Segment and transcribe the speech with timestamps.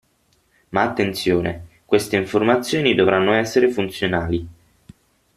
[0.69, 4.47] Ma attenzione, queste informazioni dovranno essere funzionali.